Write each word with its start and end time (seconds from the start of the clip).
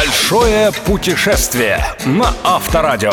Большое 0.00 0.72
путешествие 0.86 1.84
на 2.06 2.32
Авторадио. 2.42 3.12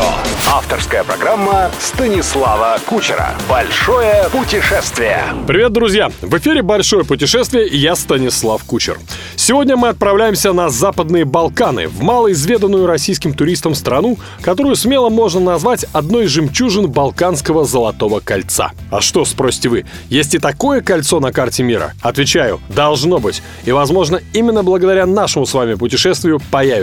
Авторская 0.50 1.04
программа 1.04 1.70
Станислава 1.78 2.78
Кучера. 2.86 3.34
Большое 3.46 4.26
путешествие. 4.32 5.22
Привет, 5.46 5.72
друзья! 5.72 6.10
В 6.22 6.38
эфире 6.38 6.62
«Большое 6.62 7.04
путешествие» 7.04 7.68
и 7.68 7.76
я 7.76 7.94
Станислав 7.94 8.64
Кучер. 8.64 8.98
Сегодня 9.36 9.76
мы 9.76 9.88
отправляемся 9.88 10.54
на 10.54 10.70
Западные 10.70 11.26
Балканы, 11.26 11.88
в 11.88 12.00
малоизведанную 12.00 12.86
российским 12.86 13.34
туристам 13.34 13.74
страну, 13.74 14.16
которую 14.40 14.74
смело 14.74 15.10
можно 15.10 15.40
назвать 15.40 15.84
одной 15.92 16.24
из 16.24 16.30
жемчужин 16.30 16.90
Балканского 16.90 17.66
Золотого 17.66 18.20
Кольца. 18.20 18.72
А 18.90 19.02
что, 19.02 19.26
спросите 19.26 19.68
вы, 19.68 19.84
есть 20.08 20.34
и 20.34 20.38
такое 20.38 20.80
кольцо 20.80 21.20
на 21.20 21.32
карте 21.32 21.62
мира? 21.62 21.92
Отвечаю, 22.00 22.60
должно 22.70 23.18
быть. 23.18 23.42
И, 23.66 23.72
возможно, 23.72 24.20
именно 24.32 24.62
благодаря 24.62 25.04
нашему 25.04 25.44
с 25.44 25.52
вами 25.52 25.74
путешествию 25.74 26.40
появится. 26.50 26.77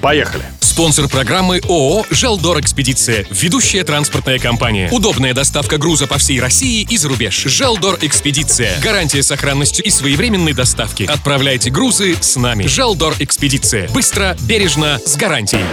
Поехали! 0.00 0.44
Спонсор 0.60 1.08
программы 1.08 1.60
ООО 1.64 2.04
«Желдор 2.10 2.60
Экспедиция». 2.60 3.24
Ведущая 3.30 3.82
транспортная 3.82 4.38
компания. 4.38 4.90
Удобная 4.92 5.32
доставка 5.32 5.78
груза 5.78 6.06
по 6.06 6.18
всей 6.18 6.38
России 6.38 6.86
и 6.88 6.98
за 6.98 7.08
рубеж. 7.08 7.34
«Желдор 7.34 7.98
Экспедиция». 8.02 8.78
Гарантия 8.82 9.22
сохранностью 9.22 9.84
и 9.86 9.90
своевременной 9.90 10.52
доставки. 10.52 11.04
Отправляйте 11.04 11.70
грузы 11.70 12.16
с 12.20 12.36
нами. 12.36 12.66
«Желдор 12.66 13.14
Экспедиция». 13.18 13.88
Быстро, 13.88 14.36
бережно, 14.42 15.00
с 15.02 15.16
гарантией. 15.16 15.64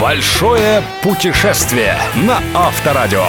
Большое 0.00 0.82
путешествие 1.02 1.98
на 2.14 2.42
Авторадио. 2.54 3.26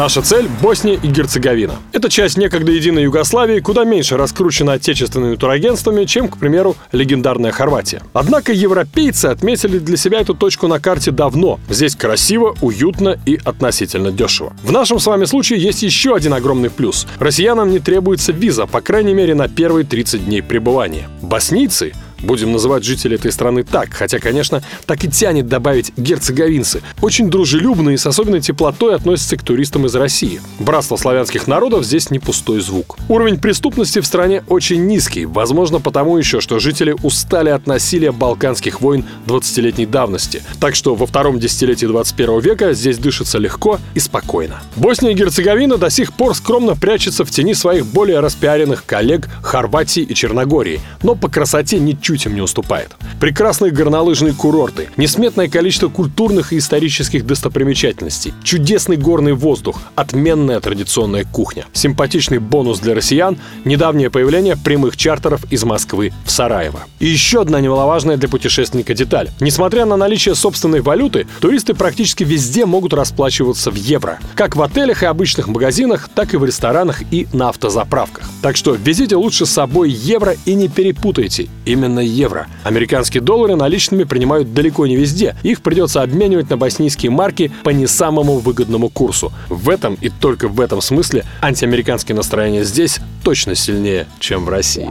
Наша 0.00 0.22
цель– 0.22 0.48
Босния 0.62 0.94
и 0.94 1.06
Герцеговина. 1.08 1.74
Это 1.92 2.08
часть 2.08 2.38
некогда 2.38 2.72
единой 2.72 3.02
Югославии, 3.02 3.60
куда 3.60 3.84
меньше 3.84 4.16
раскручена 4.16 4.72
отечественными 4.72 5.36
турагентствами, 5.36 6.06
чем, 6.06 6.28
к 6.28 6.38
примеру, 6.38 6.74
легендарная 6.92 7.52
Хорватия. 7.52 8.00
Однако 8.14 8.54
европейцы 8.54 9.26
отметили 9.26 9.78
для 9.78 9.98
себя 9.98 10.20
эту 10.20 10.32
точку 10.32 10.68
на 10.68 10.80
карте 10.80 11.10
давно. 11.10 11.60
Здесь 11.68 11.96
красиво, 11.96 12.56
уютно 12.62 13.20
и 13.26 13.38
относительно 13.44 14.10
дешево. 14.10 14.54
В 14.62 14.72
нашем 14.72 15.00
с 15.00 15.06
вами 15.06 15.26
случае 15.26 15.60
есть 15.60 15.82
еще 15.82 16.14
один 16.14 16.32
огромный 16.32 16.70
плюс. 16.70 17.06
Россиянам 17.18 17.70
не 17.70 17.78
требуется 17.78 18.32
виза, 18.32 18.64
по 18.64 18.80
крайней 18.80 19.12
мере, 19.12 19.34
на 19.34 19.48
первые 19.48 19.84
30 19.84 20.24
дней 20.24 20.40
пребывания. 20.40 21.10
Боснийцы 21.20 21.92
Будем 22.22 22.52
называть 22.52 22.84
жителей 22.84 23.16
этой 23.16 23.32
страны 23.32 23.62
так, 23.62 23.92
хотя, 23.92 24.18
конечно, 24.18 24.62
так 24.86 25.04
и 25.04 25.08
тянет 25.08 25.48
добавить 25.48 25.92
герцеговинцы. 25.96 26.82
Очень 27.00 27.30
дружелюбные 27.30 27.94
и 27.94 27.98
с 27.98 28.06
особенной 28.06 28.40
теплотой 28.40 28.94
относятся 28.94 29.36
к 29.36 29.42
туристам 29.42 29.86
из 29.86 29.94
России. 29.94 30.40
Братство 30.58 30.96
славянских 30.96 31.46
народов 31.46 31.84
здесь 31.84 32.10
не 32.10 32.18
пустой 32.18 32.60
звук. 32.60 32.98
Уровень 33.08 33.38
преступности 33.38 34.00
в 34.00 34.06
стране 34.06 34.44
очень 34.48 34.86
низкий, 34.86 35.24
возможно 35.24 35.80
потому 35.80 36.18
еще, 36.18 36.40
что 36.40 36.58
жители 36.58 36.94
устали 37.02 37.48
от 37.50 37.66
насилия 37.66 38.12
балканских 38.12 38.80
войн 38.80 39.04
20-летней 39.26 39.86
давности. 39.86 40.42
Так 40.60 40.74
что 40.74 40.94
во 40.94 41.06
втором 41.06 41.38
десятилетии 41.38 41.86
21 41.86 42.40
века 42.40 42.72
здесь 42.74 42.98
дышится 42.98 43.38
легко 43.38 43.78
и 43.94 44.00
спокойно. 44.00 44.60
Босния 44.76 45.12
и 45.12 45.14
Герцеговина 45.14 45.78
до 45.78 45.90
сих 45.90 46.12
пор 46.12 46.34
скромно 46.34 46.76
прячется 46.76 47.24
в 47.24 47.30
тени 47.30 47.54
своих 47.54 47.86
более 47.86 48.20
распиаренных 48.20 48.84
коллег 48.84 49.28
Хорватии 49.42 50.02
и 50.02 50.14
Черногории, 50.14 50.80
но 51.02 51.14
по 51.14 51.28
красоте 51.28 51.78
ничуть 51.78 52.09
ничуть 52.10 52.26
им 52.26 52.34
не 52.34 52.40
уступает. 52.40 52.90
Прекрасные 53.20 53.70
горнолыжные 53.70 54.32
курорты, 54.32 54.88
несметное 54.96 55.48
количество 55.48 55.88
культурных 55.88 56.52
и 56.52 56.58
исторических 56.58 57.26
достопримечательностей, 57.26 58.34
чудесный 58.42 58.96
горный 58.96 59.32
воздух, 59.32 59.80
отменная 59.94 60.60
традиционная 60.60 61.24
кухня, 61.24 61.66
симпатичный 61.72 62.38
бонус 62.38 62.80
для 62.80 62.94
россиян, 62.94 63.38
недавнее 63.64 64.10
появление 64.10 64.56
прямых 64.56 64.96
чартеров 64.96 65.44
из 65.52 65.64
Москвы 65.64 66.12
в 66.24 66.30
Сараево. 66.30 66.80
И 66.98 67.06
еще 67.06 67.42
одна 67.42 67.60
немаловажная 67.60 68.16
для 68.16 68.28
путешественника 68.28 68.94
деталь. 68.94 69.30
Несмотря 69.40 69.84
на 69.84 69.96
наличие 69.96 70.34
собственной 70.34 70.80
валюты, 70.80 71.26
туристы 71.40 71.74
практически 71.74 72.24
везде 72.24 72.66
могут 72.66 72.92
расплачиваться 72.92 73.70
в 73.70 73.76
евро. 73.76 74.18
Как 74.34 74.56
в 74.56 74.62
отелях 74.62 75.02
и 75.02 75.06
обычных 75.06 75.46
магазинах, 75.48 76.08
так 76.14 76.34
и 76.34 76.36
в 76.36 76.44
ресторанах 76.44 77.02
и 77.12 77.28
на 77.32 77.50
автозаправках. 77.50 78.24
Так 78.42 78.56
что 78.56 78.74
везите 78.74 79.16
лучше 79.16 79.46
с 79.46 79.50
собой 79.50 79.90
евро 79.90 80.34
и 80.44 80.54
не 80.54 80.68
перепутайте. 80.68 81.48
Именно 81.64 81.99
на 82.00 82.04
евро. 82.04 82.46
Американские 82.64 83.20
доллары 83.20 83.56
наличными 83.56 84.04
принимают 84.04 84.54
далеко 84.54 84.86
не 84.86 84.96
везде. 84.96 85.36
Их 85.42 85.60
придется 85.60 86.02
обменивать 86.02 86.48
на 86.48 86.56
боснийские 86.56 87.10
марки 87.10 87.52
по 87.62 87.70
не 87.70 87.86
самому 87.86 88.38
выгодному 88.38 88.88
курсу. 88.88 89.32
В 89.50 89.68
этом 89.68 89.98
и 90.00 90.08
только 90.08 90.48
в 90.48 90.60
этом 90.60 90.80
смысле 90.80 91.24
антиамериканские 91.42 92.16
настроения 92.16 92.64
здесь 92.64 93.00
точно 93.22 93.54
сильнее, 93.54 94.06
чем 94.18 94.46
в 94.46 94.48
России. 94.48 94.88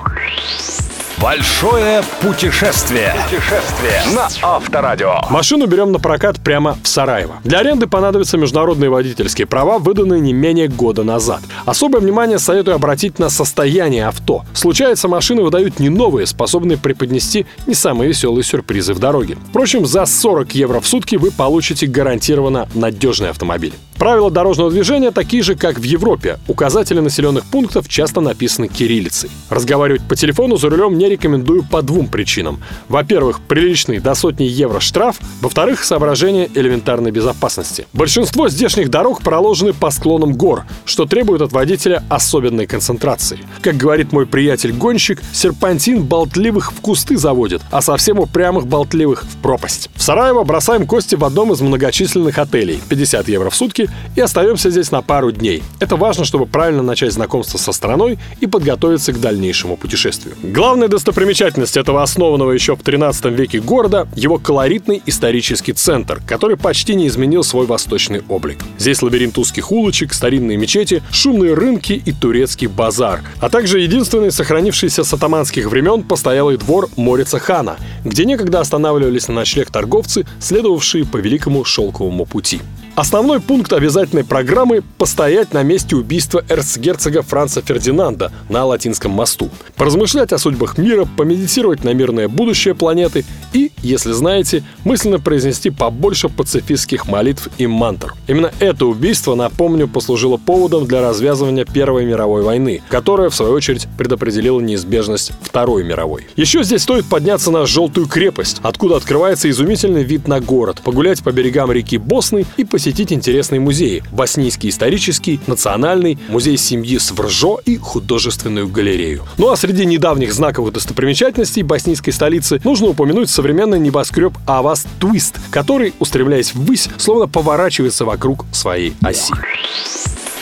Большое 1.22 2.02
путешествие. 2.22 3.14
Путешествие 3.26 4.02
на 4.16 4.30
Авторадио. 4.42 5.16
Машину 5.30 5.68
берем 5.68 5.92
на 5.92 6.00
прокат 6.00 6.40
прямо 6.42 6.78
в 6.82 6.88
Сараево. 6.88 7.36
Для 7.44 7.60
аренды 7.60 7.88
понадобятся 7.88 8.38
международные 8.38 8.90
водительские 8.90 9.46
права, 9.46 9.80
выданные 9.80 10.22
не 10.22 10.32
менее 10.32 10.70
года 10.70 11.04
назад. 11.04 11.42
Особое 11.66 12.00
внимание 12.00 12.40
советую 12.40 12.76
обратить 12.76 13.20
на 13.20 13.30
состояние 13.30 14.08
авто. 14.08 14.46
Случается, 14.54 15.10
машины 15.10 15.42
выдают 15.42 15.80
не 15.80 15.90
новые, 15.90 16.26
способные 16.26 16.78
преподнести 16.78 17.46
не 17.68 17.74
самые 17.74 18.08
веселые 18.08 18.46
сюрпризы 18.46 18.94
в 18.94 19.00
дороге. 19.00 19.38
Впрочем, 19.50 19.86
за 19.86 20.06
40 20.06 20.56
евро 20.56 20.80
в 20.80 20.88
сутки 20.88 21.18
вы 21.18 21.32
получите 21.32 21.86
гарантированно 21.86 22.70
надежный 22.74 23.30
автомобиль. 23.30 23.74
Правила 24.00 24.32
дорожного 24.32 24.72
движения 24.72 25.12
такие 25.12 25.44
же, 25.44 25.56
как 25.56 25.78
в 25.78 25.84
Европе. 25.84 26.40
Указатели 26.48 27.02
населенных 27.02 27.44
пунктов 27.44 27.90
часто 27.90 28.22
написаны 28.22 28.70
кириллицей. 28.70 29.30
Разговаривать 29.50 30.08
по 30.08 30.16
телефону 30.16 30.56
за 30.56 30.70
рулем 30.70 30.98
не 30.98 31.10
рекомендую 31.10 31.64
по 31.70 31.82
двум 31.82 32.08
причинам. 32.08 32.64
Во-первых, 32.88 33.42
приличный 33.42 34.00
до 34.00 34.16
сотни 34.16 34.46
евро 34.46 34.80
штраф. 34.80 35.18
Во-вторых, 35.42 35.84
соображение 35.84 36.50
элементарной 36.56 37.12
безопасности. 37.12 37.88
Большинство 37.92 38.48
здешних 38.48 38.90
дорог 38.90 39.22
проложены 39.22 39.74
по 39.74 39.92
склонам 39.92 40.32
гор, 40.32 40.64
что 40.86 41.06
требует 41.06 41.42
от 41.42 41.52
водителя 41.52 42.02
особенной 42.08 42.68
концентрации. 42.68 43.40
Как 43.62 43.76
говорит 43.76 44.14
мой 44.14 44.26
приятель-гонщик, 44.26 45.22
серпантин 45.34 46.04
болтливых 46.04 46.72
в 46.72 46.80
кусты 46.80 47.18
заводит, 47.18 47.62
а 47.70 47.82
совсем 47.82 48.20
упрямых 48.20 48.66
болтливых 48.66 49.26
в 49.26 49.42
пропасть. 49.42 49.90
В 49.96 50.02
Сараево 50.02 50.46
бросаем 50.46 50.88
кости 50.88 51.16
в 51.16 51.26
одном 51.26 51.52
из 51.52 51.60
многочисленных 51.60 52.38
отелей. 52.38 52.80
50 52.88 53.28
евро 53.28 53.50
в 53.50 53.56
сутки 53.56 53.89
и 54.16 54.22
остаемся 54.22 54.70
здесь 54.70 54.92
на 54.92 55.02
пару 55.02 55.32
дней. 55.32 55.64
Это 55.80 55.96
важно, 55.96 56.26
чтобы 56.26 56.46
правильно 56.46 56.84
начать 56.84 57.14
знакомство 57.14 57.58
со 57.58 57.72
страной 57.72 58.18
и 58.40 58.48
подготовиться 58.48 59.14
к 59.14 59.20
дальнейшему 59.20 59.78
путешествию. 59.78 60.36
Главная 60.44 60.88
достопримечательность 60.88 61.78
этого 61.78 62.04
основанного 62.04 62.52
еще 62.52 62.76
в 62.76 62.82
13 62.84 63.26
веке 63.26 63.60
города– 63.60 64.08
его 64.16 64.38
колоритный 64.38 65.02
исторический 65.06 65.74
центр, 65.74 66.22
который 66.26 66.58
почти 66.58 66.96
не 66.96 67.08
изменил 67.08 67.44
свой 67.44 67.66
восточный 67.66 68.22
облик. 68.28 68.60
Здесь 68.78 69.02
лабиринт 69.02 69.38
узких 69.38 69.72
улочек, 69.72 70.14
старинные 70.14 70.58
мечети, 70.58 71.02
шумные 71.12 71.54
рынки 71.54 71.94
и 71.94 72.12
турецкий 72.12 72.68
базар, 72.68 73.22
а 73.40 73.50
также 73.50 73.80
единственный 73.80 74.32
сохранившийся 74.32 75.04
с 75.04 75.14
атаманских 75.14 75.68
времен 75.68 76.04
постоялый 76.04 76.58
двор 76.58 76.90
Морица 76.98 77.40
хана, 77.40 77.78
где 78.04 78.26
некогда 78.26 78.60
останавливались 78.60 79.28
на 79.28 79.36
ночлег 79.36 79.72
торговцы, 79.72 80.26
следовавшие 80.40 81.06
по 81.06 81.18
Великому 81.18 81.64
Шелковому 81.64 82.26
пути. 82.26 82.62
Основной 83.00 83.40
пункт 83.40 83.72
обязательной 83.72 84.26
программы– 84.26 84.84
постоять 84.98 85.54
на 85.54 85.64
месте 85.64 85.96
убийства 85.96 86.44
эрцгерцога 86.50 87.22
Франца 87.22 87.62
Фердинанда 87.62 88.30
на 88.50 88.66
Латинском 88.66 89.12
мосту, 89.12 89.50
поразмышлять 89.78 90.34
о 90.34 90.38
судьбах 90.38 90.78
мира, 90.78 91.08
помедитировать 91.16 91.86
на 91.86 91.94
мирное 91.94 92.28
будущее 92.28 92.76
планеты 92.76 93.24
и, 93.54 93.72
если 93.82 94.12
знаете, 94.12 94.66
мысленно 94.84 95.18
произнести 95.18 95.70
побольше 95.70 96.28
пацифистских 96.28 97.08
молитв 97.08 97.48
и 97.58 97.68
мантр. 97.68 98.16
Именно 98.28 98.52
это 98.60 98.86
убийство, 98.86 99.34
напомню, 99.34 99.88
послужило 99.88 100.36
поводом 100.36 100.86
для 100.86 101.00
развязывания 101.00 101.64
Первой 101.64 102.04
мировой 102.04 102.44
войны, 102.44 102.82
которая, 102.90 103.30
в 103.30 103.36
свою 103.36 103.54
очередь, 103.54 103.88
предопределила 103.98 104.60
неизбежность 104.60 105.32
Второй 105.42 105.86
мировой. 105.86 106.28
Еще 106.36 106.64
здесь 106.64 106.82
стоит 106.82 107.06
подняться 107.06 107.50
на 107.50 107.66
Желтую 107.66 108.08
крепость, 108.08 108.58
откуда 108.62 108.98
открывается 108.98 109.50
изумительный 109.50 110.04
вид 110.04 110.28
на 110.28 110.42
город, 110.42 110.82
погулять 110.84 111.24
по 111.24 111.32
берегам 111.32 111.72
реки 111.72 111.98
Босны 111.98 112.46
и 112.58 112.66
посетить 112.66 112.89
посетить 112.90 113.14
интересные 113.14 113.60
музеи. 113.60 114.02
Боснийский 114.12 114.70
исторический, 114.70 115.40
национальный, 115.46 116.18
музей 116.28 116.58
семьи 116.58 116.98
Свржо 116.98 117.60
и 117.64 117.78
художественную 117.78 118.68
галерею. 118.68 119.26
Ну 119.38 119.52
а 119.52 119.56
среди 119.56 119.86
недавних 119.86 120.34
знаковых 120.34 120.74
достопримечательностей 120.74 121.62
боснийской 121.62 122.12
столицы 122.12 122.60
нужно 122.64 122.88
упомянуть 122.88 123.30
современный 123.30 123.80
небоскреб 123.80 124.34
Авас 124.48 124.88
Твист, 125.00 125.36
который, 125.52 125.94
устремляясь 126.00 126.56
ввысь, 126.56 126.90
словно 126.98 127.28
поворачивается 127.28 128.06
вокруг 128.06 128.46
своей 128.52 128.96
оси. 129.04 129.34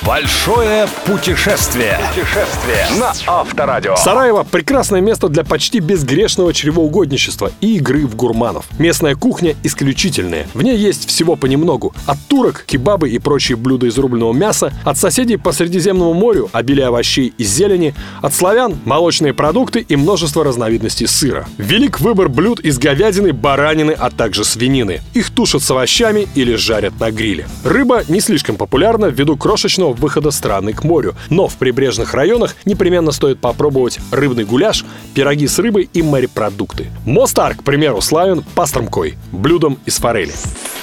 Большое 0.07 0.87
путешествие. 1.05 1.99
Путешествие 2.07 2.87
на 2.97 3.13
Авторадио. 3.27 3.97
Сараево– 3.97 4.47
прекрасное 4.49 5.01
место 5.01 5.27
для 5.27 5.43
почти 5.43 5.81
безгрешного 5.81 6.53
чревоугодничества 6.53 7.51
и 7.59 7.75
игры 7.75 8.07
в 8.07 8.15
гурманов. 8.15 8.67
Местная 8.79 9.15
кухня 9.15 9.53
исключительная. 9.63 10.47
В 10.53 10.61
ней 10.61 10.77
есть 10.77 11.09
всего 11.09 11.35
понемногу. 11.35 11.93
От 12.05 12.19
турок, 12.29 12.63
кебабы 12.65 13.09
и 13.09 13.19
прочие 13.19 13.57
блюда 13.57 13.87
из 13.87 13.97
рубленого 13.97 14.31
мяса, 14.31 14.71
от 14.85 14.97
соседей 14.97 15.35
по 15.35 15.51
Средиземному 15.51 16.13
морю– 16.13 16.49
обилие 16.53 16.87
овощей 16.87 17.33
и 17.37 17.43
зелени, 17.43 17.93
от 18.21 18.33
славян– 18.33 18.79
молочные 18.85 19.33
продукты 19.33 19.81
и 19.81 19.97
множество 19.97 20.45
разновидностей 20.45 21.07
сыра. 21.07 21.45
Велик 21.57 21.99
выбор 21.99 22.29
блюд 22.29 22.61
из 22.61 22.79
говядины, 22.79 23.33
баранины, 23.33 23.91
а 23.91 24.09
также 24.09 24.45
свинины. 24.45 25.01
Их 25.13 25.31
тушат 25.31 25.63
с 25.63 25.69
овощами 25.69 26.29
или 26.33 26.55
жарят 26.55 26.97
на 26.97 27.11
гриле. 27.11 27.45
Рыба 27.65 28.03
не 28.07 28.21
слишком 28.21 28.55
популярна 28.55 29.07
ввиду 29.07 29.35
крошечного 29.35 29.96
выхода 29.97 30.31
страны 30.31 30.73
к 30.73 30.83
морю, 30.83 31.15
но 31.29 31.47
в 31.47 31.55
прибрежных 31.55 32.13
районах 32.13 32.55
непременно 32.65 33.11
стоит 33.11 33.39
попробовать 33.39 33.99
рыбный 34.11 34.43
гуляш, 34.43 34.85
пироги 35.13 35.47
с 35.47 35.59
рыбой 35.59 35.89
и 35.93 36.01
морепродукты. 36.01 36.87
Мостар, 37.05 37.55
к 37.55 37.63
примеру, 37.63 38.01
славен 38.01 38.43
пастромкой, 38.55 39.17
блюдом 39.31 39.77
из 39.85 39.97
форели. 39.97 40.33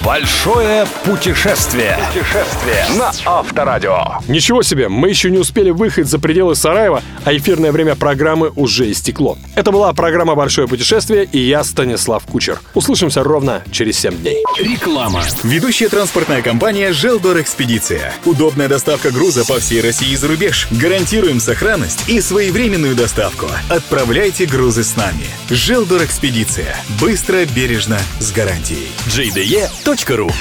Большое 0.01 0.85
путешествие. 1.03 1.97
Путешествие 2.07 2.85
на 2.97 3.11
Авторадио. 3.25 4.19
Ничего 4.27 4.61
себе, 4.61 4.89
мы 4.89 5.09
еще 5.09 5.31
не 5.31 5.37
успели 5.37 5.71
выехать 5.71 6.07
за 6.07 6.19
пределы 6.19 6.55
Сараева, 6.55 7.01
а 7.23 7.35
эфирное 7.35 7.71
время 7.71 7.95
программы 7.95 8.51
уже 8.55 8.91
истекло. 8.91 9.37
Это 9.55 9.71
была 9.71 9.91
программа 9.93 10.35
«Большое 10.35 10.67
путешествие» 10.67 11.27
и 11.31 11.39
я, 11.39 11.63
Станислав 11.63 12.23
Кучер. 12.25 12.59
Услышимся 12.73 13.23
ровно 13.23 13.63
через 13.71 13.97
7 13.99 14.17
дней. 14.17 14.43
Реклама. 14.59 15.21
Ведущая 15.43 15.89
транспортная 15.89 16.41
компания 16.41 16.91
«Желдор 16.91 17.39
Экспедиция». 17.39 18.13
Удобная 18.25 18.67
доставка 18.95 19.11
груза 19.11 19.45
по 19.45 19.59
всей 19.59 19.81
России 19.81 20.11
и 20.11 20.15
за 20.15 20.29
рубеж. 20.29 20.67
Гарантируем 20.71 21.41
сохранность 21.41 22.07
и 22.07 22.21
своевременную 22.21 22.95
доставку. 22.95 23.47
Отправляйте 23.69 24.45
грузы 24.45 24.85
с 24.85 24.95
нами. 24.95 25.25
«Желдор 25.49 26.03
Экспедиция». 26.03 26.77
Быстро, 27.01 27.43
бережно, 27.45 27.99
с 28.19 28.31
гарантией. 28.31 28.87
jde.ru 29.07 30.31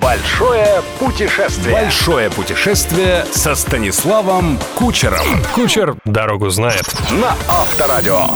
Большое 0.00 0.82
путешествие. 1.00 1.72
Большое 1.72 2.30
путешествие 2.30 3.26
со 3.32 3.56
Станиславом 3.56 4.60
Кучером. 4.76 5.42
Кучер 5.54 5.96
дорогу 6.04 6.50
знает. 6.50 6.84
На 7.10 7.36
Авторадио. 7.48 8.28